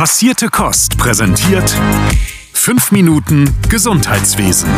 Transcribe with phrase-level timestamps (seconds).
[0.00, 1.78] Passierte Kost präsentiert
[2.54, 4.70] 5 Minuten Gesundheitswesen.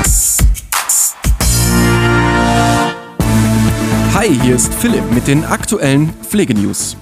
[4.15, 6.97] Hi, hier ist Philipp mit den aktuellen Pflegenews.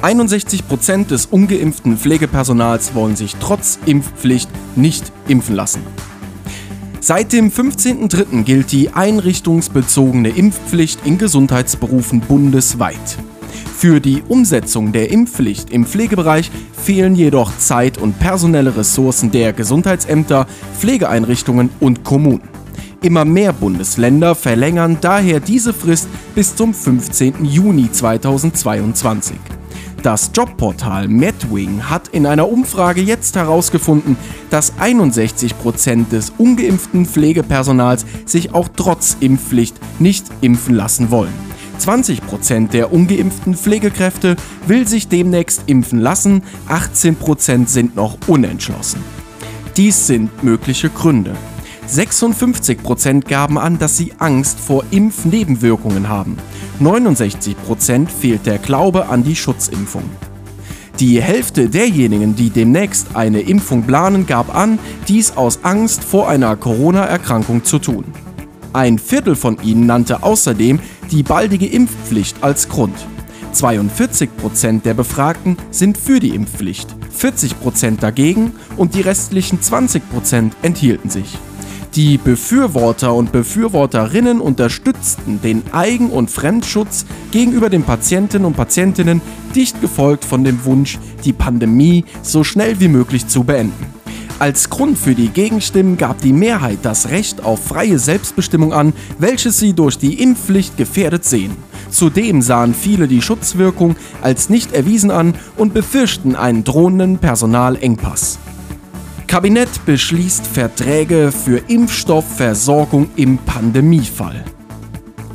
[0.00, 5.82] 61% des ungeimpften Pflegepersonals wollen sich trotz Impfpflicht nicht impfen lassen.
[7.00, 8.42] Seit dem 15.03.
[8.44, 13.18] gilt die einrichtungsbezogene Impfpflicht in Gesundheitsberufen bundesweit.
[13.76, 20.46] Für die Umsetzung der Impfpflicht im Pflegebereich fehlen jedoch Zeit und personelle Ressourcen der Gesundheitsämter,
[20.78, 22.42] Pflegeeinrichtungen und Kommunen.
[23.02, 27.44] Immer mehr Bundesländer verlängern daher diese Frist bis zum 15.
[27.44, 29.36] Juni 2022.
[30.02, 34.16] Das Jobportal Medwing hat in einer Umfrage jetzt herausgefunden,
[34.50, 41.34] dass 61% des ungeimpften Pflegepersonals sich auch trotz Impfpflicht nicht impfen lassen wollen.
[41.78, 49.00] 20% der ungeimpften Pflegekräfte will sich demnächst impfen lassen, 18% sind noch unentschlossen.
[49.76, 51.34] Dies sind mögliche Gründe.
[51.88, 56.36] 56% gaben an, dass sie Angst vor Impfnebenwirkungen haben.
[56.80, 60.04] 69% fehlt der Glaube an die Schutzimpfung.
[60.98, 66.56] Die Hälfte derjenigen, die demnächst eine Impfung planen, gab an, dies aus Angst vor einer
[66.56, 68.04] Corona-Erkrankung zu tun.
[68.72, 72.94] Ein Viertel von ihnen nannte außerdem die baldige Impfpflicht als Grund.
[73.54, 81.38] 42% der Befragten sind für die Impfpflicht, 40% dagegen und die restlichen 20% enthielten sich.
[81.94, 89.22] Die Befürworter und Befürworterinnen unterstützten den Eigen- und Fremdschutz gegenüber den Patienten und Patientinnen,
[89.54, 93.95] dicht gefolgt von dem Wunsch, die Pandemie so schnell wie möglich zu beenden.
[94.38, 99.58] Als Grund für die Gegenstimmen gab die Mehrheit das Recht auf freie Selbstbestimmung an, welches
[99.58, 101.56] sie durch die Impfpflicht gefährdet sehen.
[101.90, 108.38] Zudem sahen viele die Schutzwirkung als nicht erwiesen an und befürchten einen drohenden Personalengpass.
[109.26, 114.44] Kabinett beschließt Verträge für Impfstoffversorgung im Pandemiefall.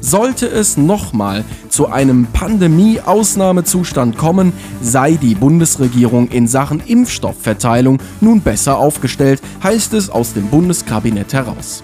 [0.02, 4.52] Sollte es nochmal zu einem Pandemie-Ausnahmezustand kommen,
[4.82, 11.84] sei die Bundesregierung in Sachen Impfstoffverteilung nun besser aufgestellt, heißt es aus dem Bundeskabinett heraus.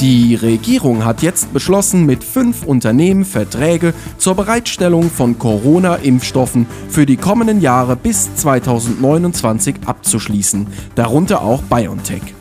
[0.00, 7.16] Die Regierung hat jetzt beschlossen, mit fünf Unternehmen Verträge zur Bereitstellung von Corona-Impfstoffen für die
[7.16, 12.37] kommenden Jahre bis 2029 abzuschließen, darunter auch BioNTech.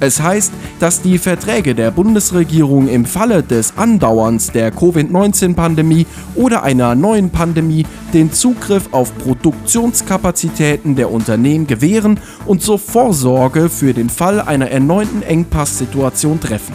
[0.00, 6.94] Es heißt, dass die Verträge der Bundesregierung im Falle des Andauerns der Covid-19-Pandemie oder einer
[6.94, 14.40] neuen Pandemie den Zugriff auf Produktionskapazitäten der Unternehmen gewähren und so Vorsorge für den Fall
[14.40, 16.74] einer erneuten Engpasssituation treffen.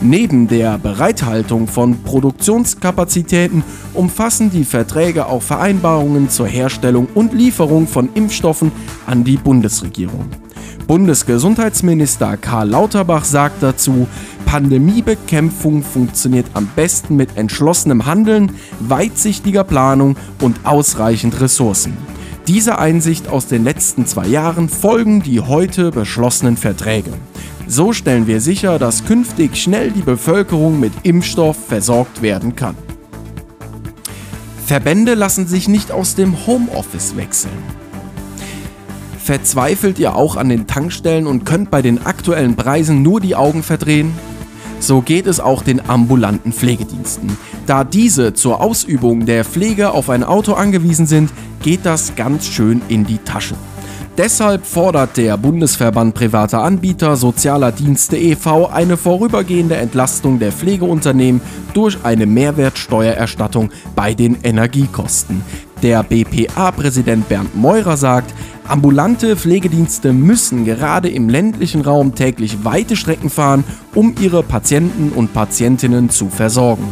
[0.00, 8.10] Neben der Bereithaltung von Produktionskapazitäten umfassen die Verträge auch Vereinbarungen zur Herstellung und Lieferung von
[8.14, 8.70] Impfstoffen
[9.06, 10.26] an die Bundesregierung.
[10.88, 14.08] Bundesgesundheitsminister Karl Lauterbach sagt dazu,
[14.46, 21.94] Pandemiebekämpfung funktioniert am besten mit entschlossenem Handeln, weitsichtiger Planung und ausreichend Ressourcen.
[22.46, 27.12] Dieser Einsicht aus den letzten zwei Jahren folgen die heute beschlossenen Verträge.
[27.66, 32.76] So stellen wir sicher, dass künftig schnell die Bevölkerung mit Impfstoff versorgt werden kann.
[34.64, 37.77] Verbände lassen sich nicht aus dem Homeoffice wechseln.
[39.28, 43.62] Verzweifelt ihr auch an den Tankstellen und könnt bei den aktuellen Preisen nur die Augen
[43.62, 44.14] verdrehen?
[44.80, 47.36] So geht es auch den ambulanten Pflegediensten.
[47.66, 51.30] Da diese zur Ausübung der Pflege auf ein Auto angewiesen sind,
[51.62, 53.54] geht das ganz schön in die Tasche.
[54.16, 58.68] Deshalb fordert der Bundesverband privater Anbieter Sozialer Dienste e.V.
[58.68, 61.42] eine vorübergehende Entlastung der Pflegeunternehmen
[61.74, 65.42] durch eine Mehrwertsteuererstattung bei den Energiekosten.
[65.82, 68.34] Der BPA-Präsident Bernd Meurer sagt,
[68.70, 73.64] ambulante Pflegedienste müssen gerade im ländlichen Raum täglich weite Strecken fahren,
[73.94, 76.84] um ihre Patienten und Patientinnen zu versorgen.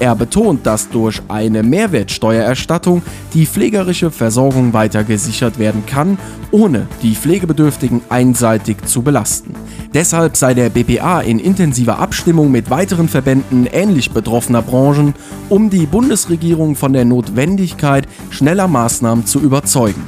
[0.00, 3.02] Er betont, dass durch eine Mehrwertsteuererstattung
[3.32, 6.18] die pflegerische Versorgung weiter gesichert werden kann,
[6.50, 9.54] ohne die Pflegebedürftigen einseitig zu belasten.
[9.92, 15.14] Deshalb sei der BPA in intensiver Abstimmung mit weiteren Verbänden ähnlich betroffener Branchen,
[15.48, 20.02] um die Bundesregierung von der Notwendigkeit schneller Maßnahmen zu überzeugen.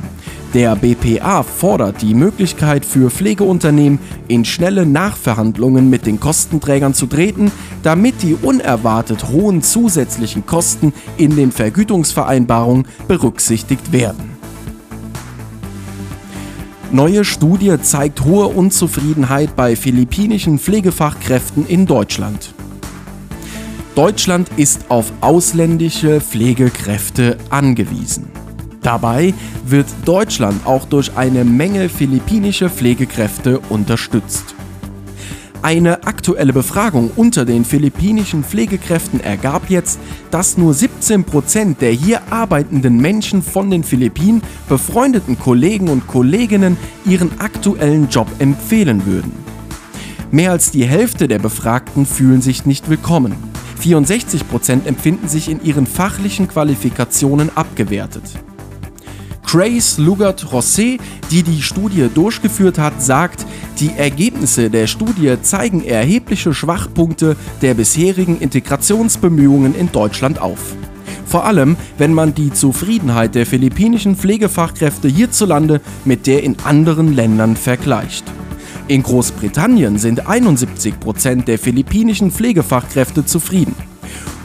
[0.56, 7.53] Der BPA fordert die Möglichkeit für Pflegeunternehmen, in schnelle Nachverhandlungen mit den Kostenträgern zu treten,
[7.82, 14.31] damit die unerwartet hohen zusätzlichen Kosten in den Vergütungsvereinbarungen berücksichtigt werden.
[16.91, 22.55] Neue Studie zeigt hohe Unzufriedenheit bei philippinischen Pflegefachkräften in Deutschland.
[23.94, 28.45] Deutschland ist auf ausländische Pflegekräfte angewiesen.
[28.86, 29.34] Dabei
[29.66, 34.54] wird Deutschland auch durch eine Menge philippinische Pflegekräfte unterstützt.
[35.60, 39.98] Eine aktuelle Befragung unter den philippinischen Pflegekräften ergab jetzt,
[40.30, 47.40] dass nur 17% der hier arbeitenden Menschen von den Philippinen befreundeten Kollegen und Kolleginnen ihren
[47.40, 49.32] aktuellen Job empfehlen würden.
[50.30, 53.34] Mehr als die Hälfte der Befragten fühlen sich nicht willkommen.
[53.82, 58.22] 64% empfinden sich in ihren fachlichen Qualifikationen abgewertet.
[59.46, 60.98] Grace Lugert-Rosset,
[61.31, 63.46] die die Studie durchgeführt hat, sagt,
[63.78, 70.75] die Ergebnisse der Studie zeigen erhebliche Schwachpunkte der bisherigen Integrationsbemühungen in Deutschland auf.
[71.26, 77.56] Vor allem, wenn man die Zufriedenheit der philippinischen Pflegefachkräfte hierzulande mit der in anderen Ländern
[77.56, 78.25] vergleicht.
[78.88, 83.75] In Großbritannien sind 71% der philippinischen Pflegefachkräfte zufrieden.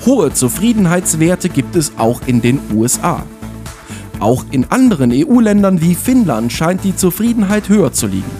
[0.05, 3.23] Hohe Zufriedenheitswerte gibt es auch in den USA.
[4.21, 8.31] Auch in anderen EU-Ländern wie Finnland scheint die Zufriedenheit höher zu liegen.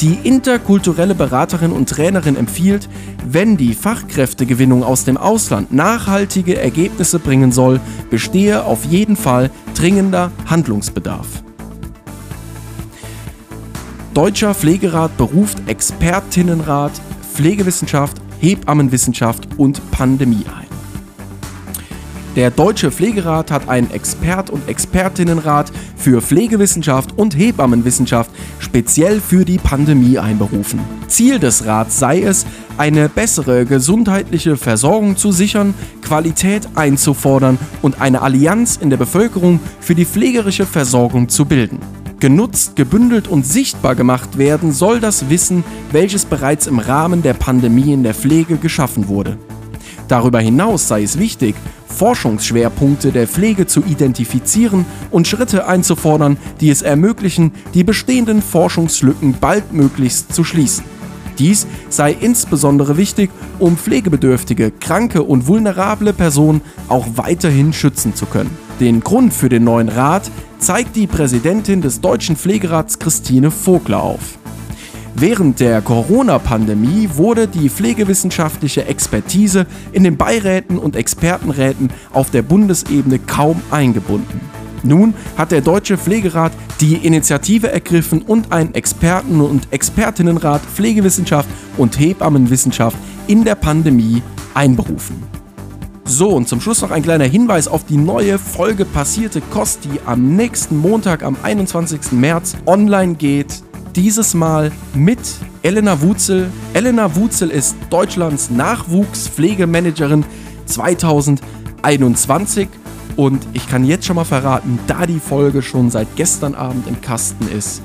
[0.00, 2.88] Die interkulturelle Beraterin und Trainerin empfiehlt,
[3.26, 10.30] wenn die Fachkräftegewinnung aus dem Ausland nachhaltige Ergebnisse bringen soll, bestehe auf jeden Fall dringender
[10.46, 11.42] Handlungsbedarf.
[14.14, 16.92] Deutscher Pflegerat beruft Expertinnenrat
[17.34, 20.59] Pflegewissenschaft, Hebammenwissenschaft und Pandemie ein.
[22.36, 28.30] Der Deutsche Pflegerat hat einen Expert- und Expertinnenrat für Pflegewissenschaft und Hebammenwissenschaft
[28.60, 30.78] speziell für die Pandemie einberufen.
[31.08, 32.46] Ziel des Rats sei es,
[32.78, 39.96] eine bessere gesundheitliche Versorgung zu sichern, Qualität einzufordern und eine Allianz in der Bevölkerung für
[39.96, 41.80] die pflegerische Versorgung zu bilden.
[42.20, 47.92] Genutzt, gebündelt und sichtbar gemacht werden soll das Wissen, welches bereits im Rahmen der Pandemie
[47.92, 49.36] in der Pflege geschaffen wurde.
[50.06, 51.54] Darüber hinaus sei es wichtig,
[51.90, 60.34] Forschungsschwerpunkte der Pflege zu identifizieren und Schritte einzufordern, die es ermöglichen, die bestehenden Forschungslücken baldmöglichst
[60.34, 60.84] zu schließen.
[61.38, 68.50] Dies sei insbesondere wichtig, um pflegebedürftige, kranke und vulnerable Personen auch weiterhin schützen zu können.
[68.78, 74.39] Den Grund für den neuen Rat zeigt die Präsidentin des Deutschen Pflegerats Christine Vogler auf.
[75.14, 83.18] Während der Corona-Pandemie wurde die pflegewissenschaftliche Expertise in den Beiräten und Expertenräten auf der Bundesebene
[83.18, 84.40] kaum eingebunden.
[84.82, 91.98] Nun hat der Deutsche Pflegerat die Initiative ergriffen und einen Experten- und Expertinnenrat Pflegewissenschaft und
[91.98, 92.96] Hebammenwissenschaft
[93.26, 94.22] in der Pandemie
[94.54, 95.22] einberufen.
[96.04, 100.00] So, und zum Schluss noch ein kleiner Hinweis auf die neue Folge Passierte Kost, die
[100.06, 102.12] am nächsten Montag, am 21.
[102.12, 103.62] März online geht
[103.96, 105.18] dieses Mal mit
[105.62, 106.50] Elena Wutzel.
[106.74, 110.24] Elena Wutzel ist Deutschlands Nachwuchspflegemanagerin
[110.66, 112.68] 2021
[113.16, 117.00] und ich kann jetzt schon mal verraten, da die Folge schon seit gestern Abend im
[117.00, 117.82] Kasten ist,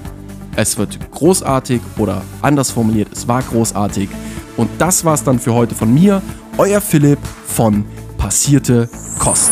[0.56, 4.10] es wird großartig oder anders formuliert, es war großartig.
[4.56, 6.22] Und das war's dann für heute von mir,
[6.57, 7.84] euer Philipp von
[8.18, 8.88] Passierte
[9.19, 9.52] Kost.